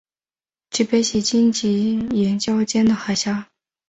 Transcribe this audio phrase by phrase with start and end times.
[0.71, 3.47] 其北起荆棘岩礁间的海峡。